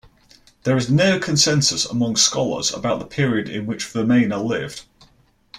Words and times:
There 0.63 0.75
is 0.77 0.89
no 0.89 1.19
consensus 1.19 1.85
among 1.85 2.15
scholars 2.15 2.73
about 2.73 2.97
the 2.97 3.05
period 3.05 3.47
in 3.47 3.67
which 3.67 3.85
Vemana 3.85 4.43
lived. 4.43 4.85